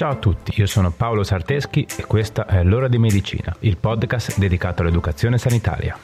[0.00, 4.38] Ciao a tutti, io sono Paolo Sarteschi e questa è L'ora di medicina, il podcast
[4.38, 5.94] dedicato all'educazione sanitaria.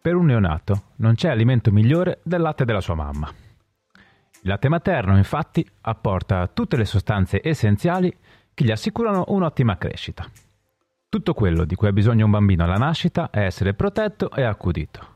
[0.00, 3.32] Per un neonato non c'è alimento migliore del latte della sua mamma.
[4.44, 8.12] Il latte materno, infatti, apporta tutte le sostanze essenziali
[8.52, 10.26] che gli assicurano un'ottima crescita.
[11.08, 15.10] Tutto quello di cui ha bisogno un bambino alla nascita è essere protetto e accudito.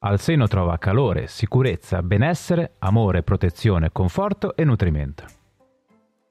[0.00, 5.24] Al seno trova calore, sicurezza, benessere, amore, protezione, conforto e nutrimento.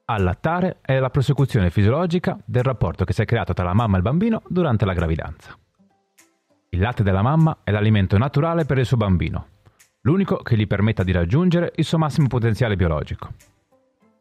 [0.04, 3.96] Allattare è la prosecuzione fisiologica del rapporto che si è creato tra la mamma e
[3.96, 5.58] il bambino durante la gravidanza.
[6.68, 9.46] Il latte della mamma è l'alimento naturale per il suo bambino,
[10.02, 13.32] l'unico che gli permetta di raggiungere il suo massimo potenziale biologico.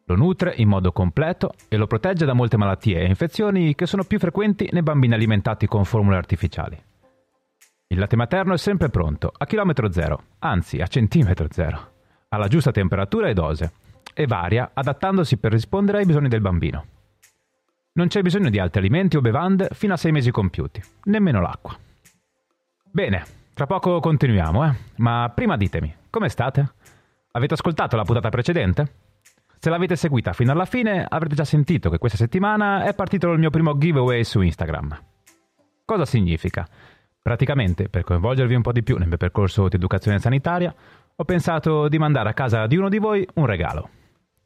[0.06, 4.04] Lo nutre in modo completo e lo protegge da molte malattie e infezioni che sono
[4.04, 6.78] più frequenti nei bambini alimentati con formule artificiali.
[7.88, 11.92] Il latte materno è sempre pronto, a chilometro zero, anzi a centimetro zero,
[12.30, 13.74] alla giusta temperatura e dose,
[14.14, 16.86] e varia adattandosi per rispondere ai bisogni del bambino.
[17.94, 21.78] Non c'è bisogno di altri alimenti o bevande fino a sei mesi compiuti, nemmeno l'acqua.
[22.90, 24.76] Bene, tra poco continuiamo, eh?
[24.98, 26.74] Ma prima ditemi, come state?
[27.32, 28.94] Avete ascoltato la puntata precedente?
[29.60, 33.40] Se l'avete seguita fino alla fine avrete già sentito che questa settimana è partito il
[33.40, 35.00] mio primo giveaway su Instagram.
[35.86, 36.68] Cosa significa?
[37.22, 40.74] Praticamente, per coinvolgervi un po' di più nel mio percorso di educazione sanitaria,
[41.16, 43.90] ho pensato di mandare a casa di uno di voi un regalo.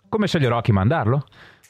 [0.09, 1.23] Come sceglierò a chi mandarlo?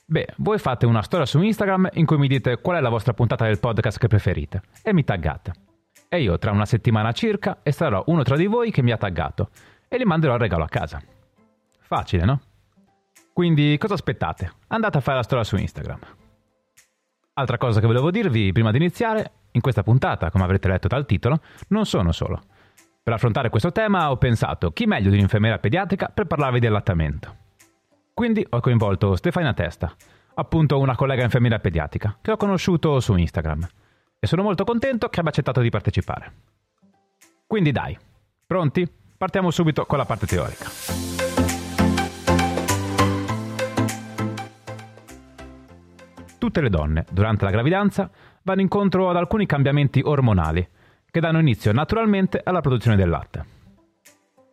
[0.07, 3.13] Beh, voi fate una storia su Instagram in cui mi dite qual è la vostra
[3.13, 5.53] puntata del podcast che preferite e mi taggate
[6.09, 9.49] e io tra una settimana circa estrarrò uno tra di voi che mi ha taggato
[9.87, 11.01] e gli manderò il regalo a casa.
[11.79, 12.41] Facile, no?
[13.33, 14.51] Quindi cosa aspettate?
[14.67, 15.99] Andate a fare la storia su Instagram.
[17.33, 21.05] Altra cosa che volevo dirvi prima di iniziare, in questa puntata, come avrete letto dal
[21.05, 22.41] titolo, non sono solo.
[23.03, 27.35] Per affrontare questo tema ho pensato chi meglio di un'infermiera pediatrica per parlarvi di allattamento.
[28.13, 29.93] Quindi ho coinvolto Stefania Testa,
[30.35, 33.67] appunto una collega infermiera pediatrica, che ho conosciuto su Instagram
[34.19, 36.33] e sono molto contento che abbia accettato di partecipare.
[37.47, 37.97] Quindi dai,
[38.45, 38.87] pronti?
[39.17, 40.69] Partiamo subito con la parte teorica.
[46.37, 48.09] Tutte le donne, durante la gravidanza,
[48.43, 50.67] vanno incontro ad alcuni cambiamenti ormonali
[51.09, 53.45] che danno inizio naturalmente alla produzione del latte.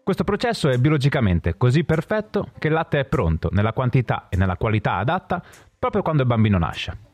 [0.04, 4.56] Questo processo è biologicamente così perfetto che il latte è pronto nella quantità e nella
[4.56, 5.42] qualità adatta
[5.78, 7.11] proprio quando il bambino nasce.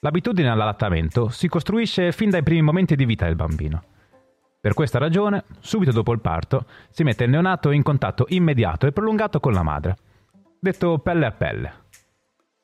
[0.00, 3.82] L'abitudine all'allattamento si costruisce fin dai primi momenti di vita del bambino.
[4.60, 8.92] Per questa ragione, subito dopo il parto, si mette il neonato in contatto immediato e
[8.92, 9.96] prolungato con la madre,
[10.60, 11.72] detto pelle a pelle.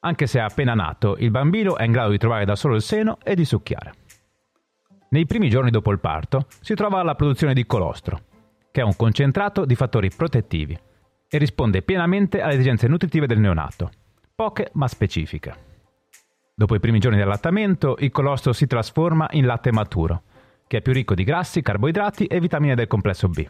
[0.01, 3.19] Anche se appena nato, il bambino è in grado di trovare da solo il seno
[3.25, 3.93] e di succhiare.
[5.09, 8.21] Nei primi giorni dopo il parto si trova la produzione di colostro,
[8.71, 10.79] che è un concentrato di fattori protettivi
[11.29, 13.91] e risponde pienamente alle esigenze nutritive del neonato,
[14.37, 15.74] poche ma specifiche.
[16.57, 20.23] Dopo i primi giorni di allattamento, il colostro si trasforma in latte maturo,
[20.69, 23.45] che è più ricco di grassi, carboidrati e vitamine del complesso B.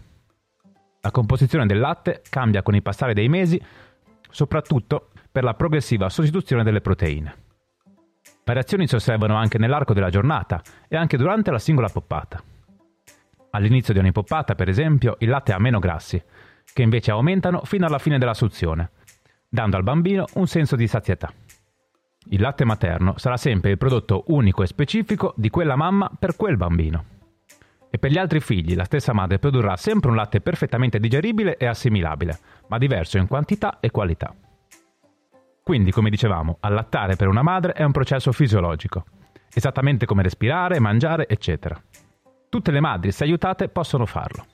[1.02, 3.60] La composizione del latte cambia con il passare dei mesi,
[4.30, 7.36] soprattutto per la progressiva sostituzione delle proteine.
[8.42, 12.42] Variazioni si osservano anche nell'arco della giornata e anche durante la singola poppata.
[13.50, 16.22] All'inizio di ogni poppata, per esempio, il latte ha meno grassi,
[16.72, 18.92] che invece aumentano fino alla fine della suzione,
[19.46, 21.30] dando al bambino un senso di sazietà.
[22.28, 26.56] Il latte materno sarà sempre il prodotto unico e specifico di quella mamma per quel
[26.56, 27.04] bambino.
[27.90, 31.66] E per gli altri figli la stessa madre produrrà sempre un latte perfettamente digeribile e
[31.66, 34.34] assimilabile, ma diverso in quantità e qualità.
[35.62, 39.04] Quindi, come dicevamo, allattare per una madre è un processo fisiologico,
[39.52, 41.80] esattamente come respirare, mangiare, eccetera.
[42.48, 44.44] Tutte le madri, se aiutate, possono farlo.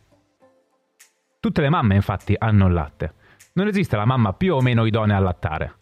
[1.40, 3.14] Tutte le mamme, infatti, hanno il latte.
[3.54, 5.74] Non esiste la mamma più o meno idonea a allattare.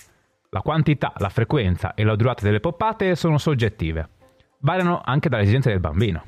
[0.51, 4.09] La quantità, la frequenza e la durata delle poppate sono soggettive.
[4.61, 6.23] Variano anche dalle esigenze del bambino.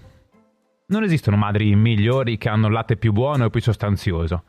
[0.88, 4.44] Non esistono madri migliori che hanno il latte più buono e più sostanzioso.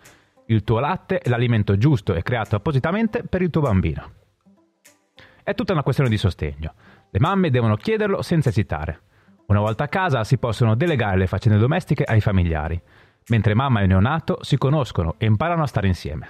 [0.48, 4.12] Il tuo latte è l'alimento giusto e creato appositamente per il tuo bambino.
[5.42, 6.74] È tutta una questione di sostegno.
[7.10, 9.04] Le mamme devono chiederlo senza esitare.
[9.48, 12.82] Una volta a casa si possono delegare le faccende domestiche ai familiari,
[13.30, 16.30] mentre mamma e neonato si conoscono e imparano a stare insieme.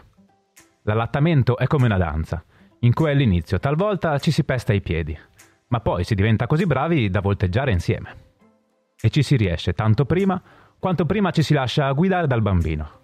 [0.84, 2.44] L'allattamento è come una danza
[2.84, 5.18] in cui all'inizio talvolta ci si pesta i piedi,
[5.68, 8.30] ma poi si diventa così bravi da volteggiare insieme.
[9.00, 10.42] E ci si riesce tanto prima
[10.80, 13.00] quanto prima ci si lascia guidare dal bambino.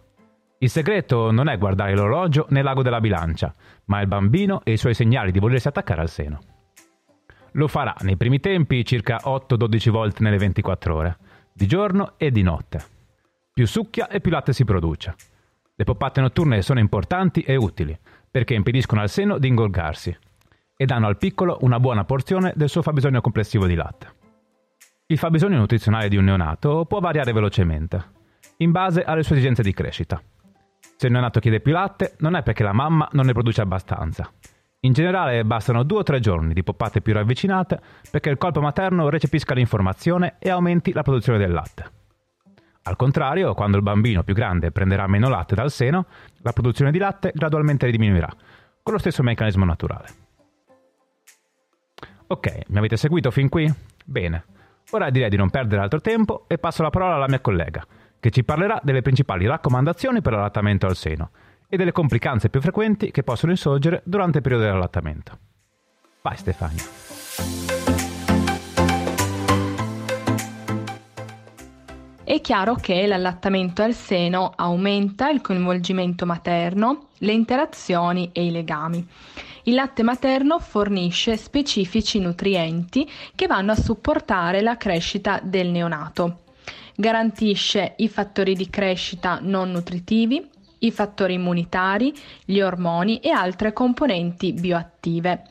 [0.60, 3.54] Il segreto non è guardare l'orologio né l'ago della bilancia,
[3.86, 6.40] ma il bambino e i suoi segnali di volersi attaccare al seno.
[7.52, 11.18] Lo farà nei primi tempi circa 8-12 volte nelle 24 ore,
[11.54, 12.84] di giorno e di notte.
[13.54, 15.16] Più succhia e più latte si produce.
[15.76, 17.96] Le poppate notturne sono importanti e utili,
[18.38, 20.16] perché impediscono al seno di ingorgarsi
[20.76, 24.14] e danno al piccolo una buona porzione del suo fabbisogno complessivo di latte.
[25.08, 28.12] Il fabbisogno nutrizionale di un neonato può variare velocemente,
[28.58, 30.22] in base alle sue esigenze di crescita.
[30.98, 34.32] Se il neonato chiede più latte, non è perché la mamma non ne produce abbastanza.
[34.82, 37.82] In generale bastano due o tre giorni di poppate più ravvicinate
[38.12, 41.97] perché il corpo materno recepisca l'informazione e aumenti la produzione del latte.
[42.88, 46.06] Al contrario, quando il bambino più grande prenderà meno latte dal seno,
[46.38, 48.30] la produzione di latte gradualmente diminuirà,
[48.82, 50.08] con lo stesso meccanismo naturale.
[52.28, 53.70] Ok, mi avete seguito fin qui?
[54.06, 54.46] Bene.
[54.92, 57.86] Ora direi di non perdere altro tempo e passo la parola alla mia collega,
[58.22, 61.32] che ci parlerà delle principali raccomandazioni per l'allattamento al seno
[61.68, 65.38] e delle complicanze più frequenti che possono insorgere durante il periodo dell'allattamento.
[66.22, 67.77] Vai Stefania.
[72.28, 79.08] È chiaro che l'allattamento al seno aumenta il coinvolgimento materno, le interazioni e i legami.
[79.64, 86.40] Il latte materno fornisce specifici nutrienti che vanno a supportare la crescita del neonato
[87.00, 90.46] garantisce i fattori di crescita non nutritivi,
[90.80, 92.14] i fattori immunitari,
[92.44, 95.44] gli ormoni e altre componenti bioattive.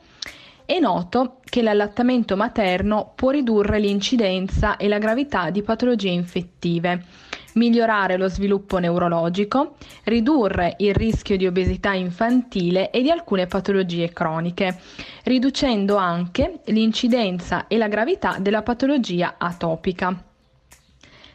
[0.67, 7.05] È noto che l'allattamento materno può ridurre l'incidenza e la gravità di patologie infettive,
[7.53, 14.77] migliorare lo sviluppo neurologico, ridurre il rischio di obesità infantile e di alcune patologie croniche,
[15.23, 20.21] riducendo anche l'incidenza e la gravità della patologia atopica.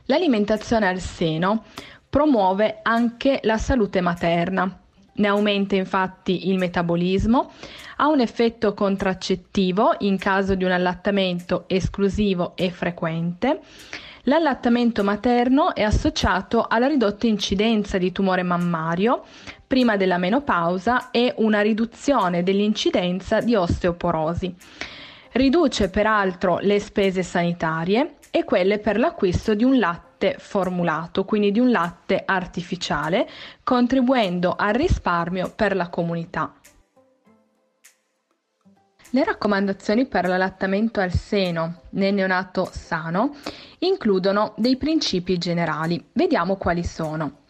[0.05, 1.65] L'alimentazione al seno
[2.07, 4.82] promuove anche la salute materna.
[5.15, 7.51] Ne aumenta infatti il metabolismo,
[7.97, 13.61] ha un effetto contraccettivo in caso di un allattamento esclusivo e frequente.
[14.27, 19.25] L'allattamento materno è associato alla ridotta incidenza di tumore mammario
[19.67, 24.55] prima della menopausa e una riduzione dell'incidenza di osteoporosi.
[25.33, 31.61] Riduce peraltro le spese sanitarie e quelle per l'acquisto di un latte formulato, quindi di
[31.61, 33.29] un latte artificiale,
[33.63, 36.55] contribuendo al risparmio per la comunità.
[39.15, 43.37] Le raccomandazioni per l'allattamento al seno nel neonato sano
[43.81, 46.03] includono dei principi generali.
[46.13, 47.41] Vediamo quali sono.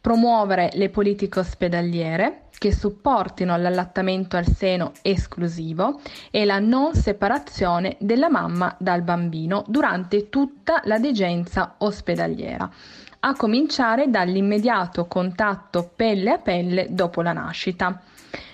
[0.00, 6.00] Promuovere le politiche ospedaliere, che supportino l'allattamento al seno esclusivo
[6.30, 12.70] e la non separazione della mamma dal bambino durante tutta la degenza ospedaliera,
[13.18, 18.00] a cominciare dall'immediato contatto pelle a pelle dopo la nascita.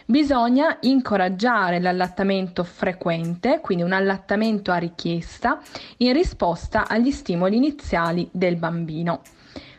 [0.06, 5.60] Bisogna incoraggiare l'allattamento frequente, quindi un allattamento a richiesta,
[5.98, 9.20] in risposta agli stimoli iniziali del bambino.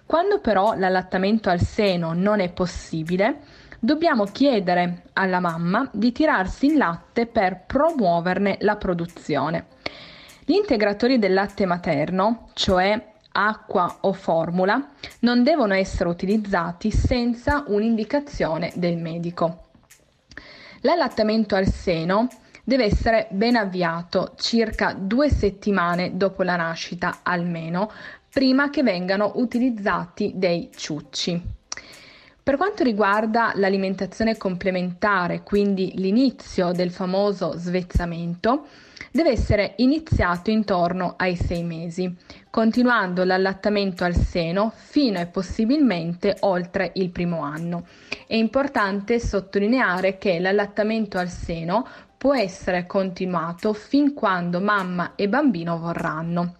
[0.06, 6.78] Quando però l'allattamento al seno non è possibile, dobbiamo chiedere alla mamma di tirarsi il
[6.78, 9.68] latte per promuoverne la produzione.
[10.46, 14.90] Gli integratori del latte materno, cioè acqua o formula,
[15.20, 19.68] non devono essere utilizzati senza un'indicazione del medico.
[20.82, 22.28] L'allattamento al seno
[22.64, 27.92] deve essere ben avviato circa due settimane dopo la nascita almeno,
[28.32, 31.58] prima che vengano utilizzati dei ciucci.
[32.42, 38.66] Per quanto riguarda l'alimentazione complementare, quindi l'inizio del famoso svezzamento,
[39.12, 42.16] deve essere iniziato intorno ai sei mesi,
[42.50, 47.86] continuando l'allattamento al seno fino e possibilmente oltre il primo anno.
[48.28, 51.86] È importante sottolineare che l'allattamento al seno
[52.18, 56.59] può essere continuato fin quando mamma e bambino vorranno.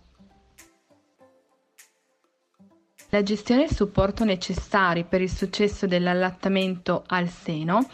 [3.12, 7.88] La gestione e il supporto necessari per il successo dell'allattamento al seno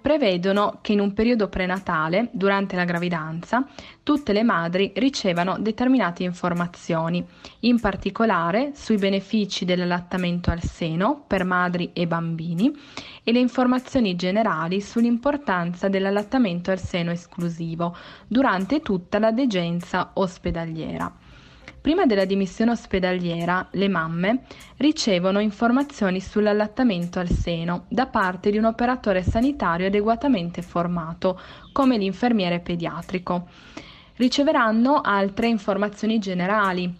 [0.00, 3.66] prevedono che in un periodo prenatale, durante la gravidanza,
[4.02, 7.22] tutte le madri ricevano determinate informazioni,
[7.60, 12.74] in particolare sui benefici dell'allattamento al seno per madri e bambini
[13.22, 17.94] e le informazioni generali sull'importanza dell'allattamento al seno esclusivo
[18.26, 21.23] durante tutta la degenza ospedaliera.
[21.84, 24.44] Prima della dimissione ospedaliera, le mamme
[24.78, 31.38] ricevono informazioni sull'allattamento al seno da parte di un operatore sanitario adeguatamente formato,
[31.72, 33.48] come l'infermiere pediatrico.
[34.16, 36.90] Riceveranno altre informazioni generali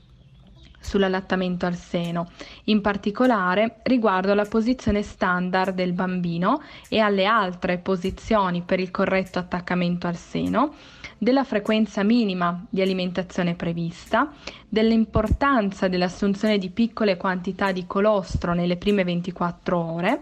[0.85, 2.31] sull'allattamento al seno,
[2.65, 6.61] in particolare riguardo alla posizione standard del bambino
[6.91, 10.75] e alle altre posizioni per il corretto attaccamento al seno,
[11.17, 14.31] della frequenza minima di alimentazione prevista,
[14.75, 20.21] dell'importanza dell'assunzione di piccole quantità di colostro nelle prime 24 ore,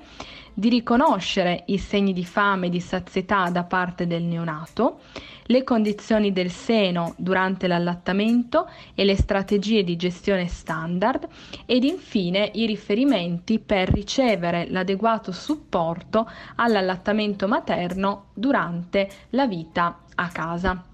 [0.52, 5.00] di riconoscere i segni di fame e di sazietà da parte del neonato,
[5.47, 11.26] le condizioni del seno durante l'allattamento e le strategie di gestione standard
[11.64, 20.91] ed infine i riferimenti per ricevere l'adeguato supporto all'allattamento materno durante la vita a casa.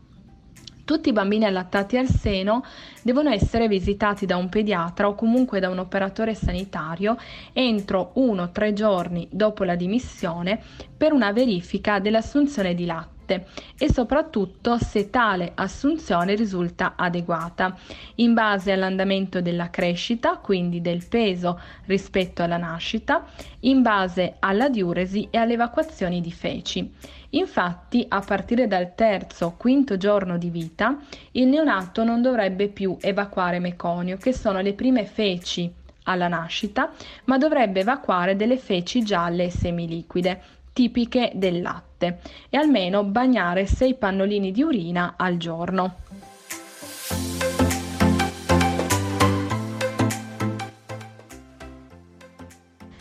[0.88, 2.64] Tutti i bambini allattati al seno
[3.02, 7.18] devono essere visitati da un pediatra o comunque da un operatore sanitario
[7.52, 10.58] entro 1-3 giorni dopo la dimissione
[10.96, 13.46] per una verifica dell'assunzione di latte latte
[13.78, 17.76] e soprattutto se tale assunzione risulta adeguata
[18.16, 23.26] in base all'andamento della crescita, quindi del peso rispetto alla nascita,
[23.60, 26.90] in base alla diuresi e alle evacuazioni di feci.
[27.30, 30.96] Infatti, a partire dal terzo o quinto giorno di vita,
[31.32, 35.70] il neonato non dovrebbe più evacuare meconio, che sono le prime feci
[36.04, 36.90] alla nascita,
[37.24, 40.42] ma dovrebbe evacuare delle feci gialle e semiliquide,
[40.78, 45.96] tipiche del latte e almeno bagnare 6 pannolini di urina al giorno.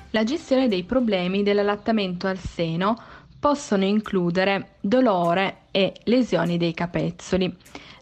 [0.09, 2.99] La gestione dei problemi dell'allattamento al seno
[3.39, 7.55] possono includere dolore e lesioni dei capezzoli.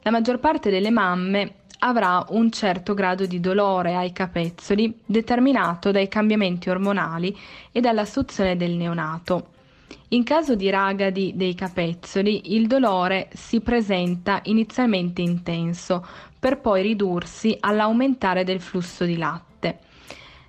[0.04, 6.08] La maggior parte delle mamme avrà un certo grado di dolore ai capezzoli determinato dai
[6.08, 7.38] cambiamenti ormonali
[7.74, 9.50] e dalla suzione del neonato.
[10.10, 16.06] In caso di ragadi dei capezzoli, il dolore si presenta inizialmente intenso,
[16.40, 19.80] per poi ridursi all'aumentare del flusso di latte.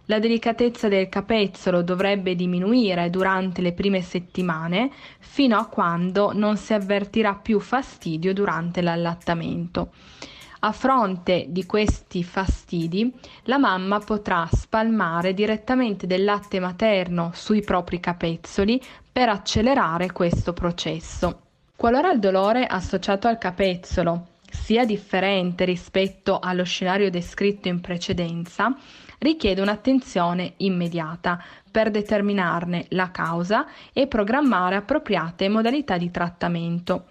[0.08, 6.74] La delicatezza del capezzolo dovrebbe diminuire durante le prime settimane fino a quando non si
[6.74, 9.90] avvertirà più fastidio durante l'allattamento.
[10.66, 18.00] A fronte di questi fastidi, la mamma potrà spalmare direttamente del latte materno sui propri
[18.00, 18.82] capezzoli
[19.12, 21.42] per accelerare questo processo.
[21.76, 28.76] Qualora il dolore associato al capezzolo sia differente rispetto allo scenario descritto in precedenza,
[29.18, 37.04] richiede un'attenzione immediata per determinarne la causa e programmare appropriate modalità di trattamento.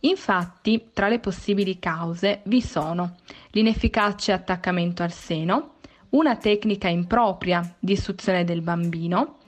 [0.00, 3.16] Infatti, tra le possibili cause vi sono
[3.50, 5.74] l'inefficace attaccamento al seno,
[6.10, 9.38] una tecnica impropria di suzione del bambino,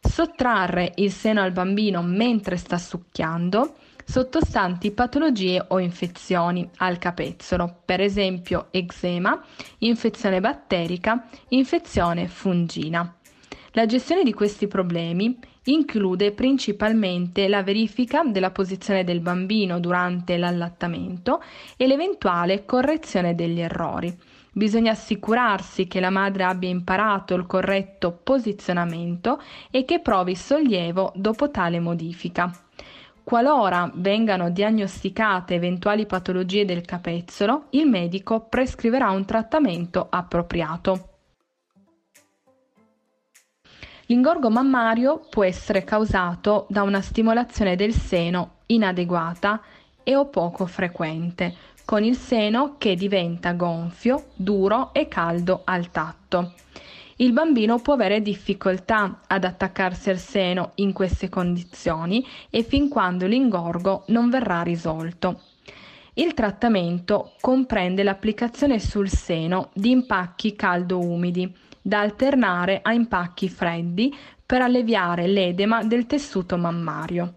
[0.00, 8.00] sottrarre il seno al bambino mentre sta succhiando, sottostanti patologie o infezioni al capezzolo, per
[8.00, 9.40] esempio eczema,
[9.78, 13.14] infezione batterica, infezione fungina.
[13.72, 21.42] La gestione di questi problemi include principalmente la verifica della posizione del bambino durante l'allattamento
[21.76, 24.16] e l'eventuale correzione degli errori.
[24.52, 29.40] Bisogna assicurarsi che la madre abbia imparato il corretto posizionamento
[29.70, 32.50] e che provi sollievo dopo tale modifica.
[33.22, 41.09] Qualora vengano diagnosticate eventuali patologie del capezzolo, il medico prescriverà un trattamento appropriato.
[44.10, 49.62] L'ingorgo mammario può essere causato da una stimolazione del seno inadeguata
[50.02, 56.54] e o poco frequente, con il seno che diventa gonfio, duro e caldo al tatto.
[57.18, 63.28] Il bambino può avere difficoltà ad attaccarsi al seno in queste condizioni e fin quando
[63.28, 65.42] l'ingorgo non verrà risolto.
[66.14, 74.62] Il trattamento comprende l'applicazione sul seno di impacchi caldo-umidi da alternare a impacchi freddi per
[74.62, 77.34] alleviare l'edema del tessuto mammario.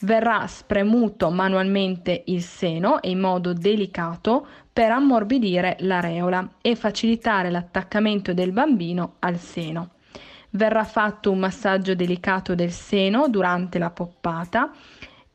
[0.00, 8.32] Verrà spremuto manualmente il seno e in modo delicato per ammorbidire l'areola e facilitare l'attaccamento
[8.32, 9.90] del bambino al seno.
[10.50, 14.70] Verrà fatto un massaggio delicato del seno durante la poppata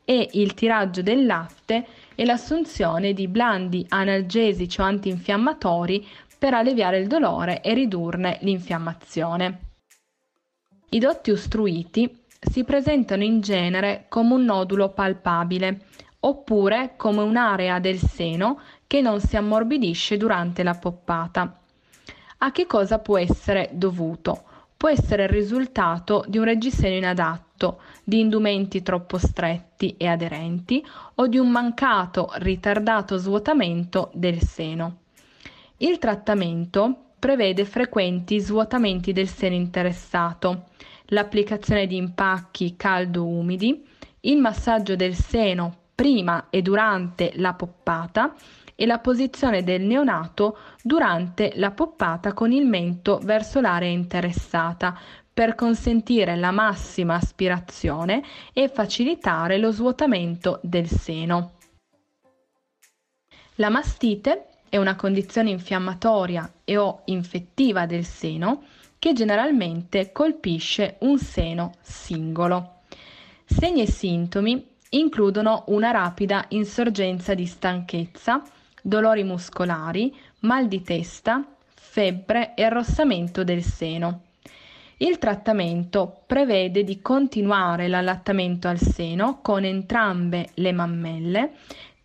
[0.06, 6.06] e il tiraggio del latte e l'assunzione di blandi analgesici o antinfiammatori
[6.44, 9.60] per alleviare il dolore e ridurne l'infiammazione.
[10.90, 15.86] I dotti ostruiti si presentano in genere come un nodulo palpabile
[16.20, 21.62] oppure come un'area del seno che non si ammorbidisce durante la poppata.
[22.40, 24.44] A che cosa può essere dovuto?
[24.76, 30.86] Può essere il risultato di un reggiseno inadatto, di indumenti troppo stretti e aderenti
[31.16, 35.02] o di un mancato, ritardato svuotamento del seno.
[35.84, 40.68] Il trattamento prevede frequenti svuotamenti del seno interessato,
[41.08, 43.86] l'applicazione di impacchi caldo-umidi,
[44.22, 48.34] il massaggio del seno prima e durante la poppata
[48.75, 54.98] e la posizione del neonato durante la poppata con il mento verso l'area interessata
[55.34, 58.24] per consentire la massima aspirazione
[58.54, 61.56] e facilitare lo svuotamento del seno.
[63.56, 68.63] La mastite è una condizione infiammatoria e o infettiva del seno
[68.98, 72.77] che generalmente colpisce un seno singolo.
[73.46, 78.42] Segni e sintomi includono una rapida insorgenza di stanchezza,
[78.82, 84.22] dolori muscolari, mal di testa, febbre e arrossamento del seno.
[84.98, 91.51] Il trattamento prevede di continuare l'allattamento al seno con entrambe le mammelle,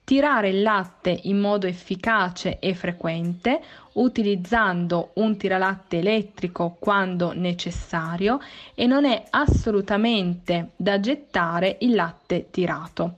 [0.08, 3.60] tirare il latte in modo efficace e frequente
[3.92, 8.40] utilizzando un tiralatte elettrico quando necessario
[8.74, 13.16] e non è assolutamente da gettare il latte tirato.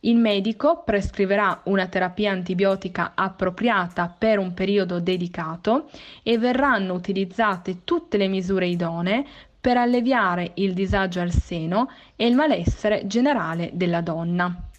[0.00, 5.90] Il medico prescriverà una terapia antibiotica appropriata per un periodo dedicato
[6.22, 9.22] e verranno utilizzate tutte le misure idonee
[9.60, 14.70] per alleviare il disagio al seno e il malessere generale della donna.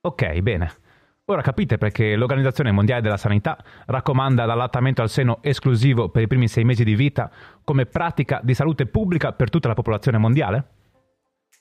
[0.00, 0.72] Ok, bene.
[1.30, 6.48] Ora capite perché l'Organizzazione Mondiale della Sanità raccomanda l'allattamento al seno esclusivo per i primi
[6.48, 7.30] sei mesi di vita
[7.64, 10.68] come pratica di salute pubblica per tutta la popolazione mondiale?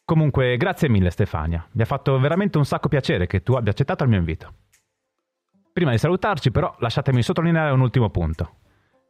[0.05, 4.03] Comunque, grazie mille Stefania, mi ha fatto veramente un sacco piacere che tu abbia accettato
[4.03, 4.53] il mio invito.
[5.73, 8.59] Prima di salutarci però lasciatemi sottolineare un ultimo punto.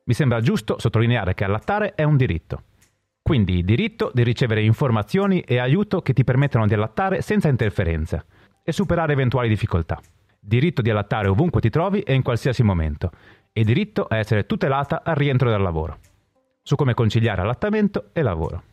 [0.05, 2.63] Mi sembra giusto sottolineare che allattare è un diritto.
[3.21, 8.25] Quindi diritto di ricevere informazioni e aiuto che ti permettono di allattare senza interferenze
[8.67, 9.97] e superare eventuali difficoltà.
[10.37, 13.11] Diritto di allattare ovunque ti trovi e in qualsiasi momento.
[13.53, 15.99] E diritto a essere tutelata al rientro dal lavoro.
[16.61, 18.63] Su come conciliare allattamento e lavoro.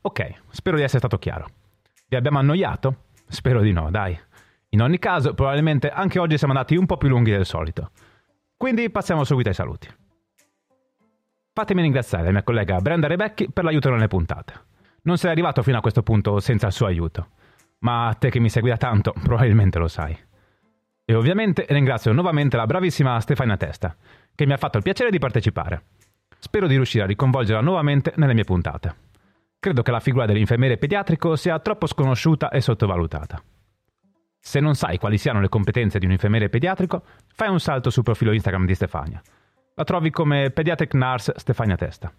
[0.00, 1.46] Ok, spero di essere stato chiaro.
[2.08, 3.04] Vi abbiamo annoiato?
[3.28, 4.18] Spero di no, dai.
[4.70, 7.92] In ogni caso, probabilmente anche oggi siamo andati un po' più lunghi del solito.
[8.56, 9.88] Quindi passiamo subito ai saluti.
[11.52, 14.52] Fatemi ringraziare la mia collega Brenda Rebecchi per l'aiuto nelle puntate.
[15.02, 17.28] Non sei arrivato fino a questo punto senza il suo aiuto,
[17.80, 20.16] ma te che mi segui da tanto probabilmente lo sai.
[21.04, 23.96] E ovviamente ringrazio nuovamente la bravissima Stefania Testa,
[24.34, 25.84] che mi ha fatto il piacere di partecipare.
[26.38, 29.06] Spero di riuscire a riconvolgerla nuovamente nelle mie puntate.
[29.58, 33.42] Credo che la figura dell'infermiere pediatrico sia troppo sconosciuta e sottovalutata.
[34.38, 37.02] Se non sai quali siano le competenze di un infermiere pediatrico,
[37.34, 39.20] fai un salto sul profilo Instagram di Stefania.
[39.74, 42.12] La trovi come Pediatric Nurse Stefania Testa.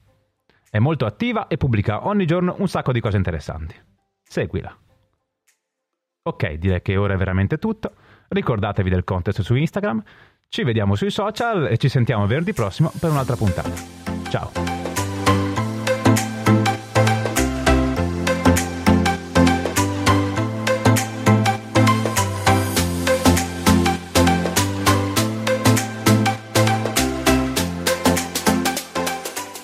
[0.70, 3.76] È molto attiva e pubblica ogni giorno un sacco di cose interessanti.
[4.22, 4.76] Seguila.
[6.30, 7.94] Ok, direi che ora è veramente tutto.
[8.28, 10.04] Ricordatevi del contest su Instagram.
[10.48, 13.72] Ci vediamo sui social e ci sentiamo venerdì prossimo per un'altra puntata.
[14.30, 14.79] Ciao!